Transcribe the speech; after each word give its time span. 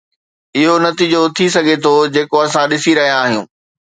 اهو 0.57 0.73
نتيجو 0.85 1.21
ٿي 1.35 1.45
سگهي 1.55 1.75
ٿو 1.83 1.93
جيڪو 2.13 2.37
اسان 2.45 2.65
ڏسي 2.71 2.91
رهيا 2.99 3.17
آهيون. 3.23 3.45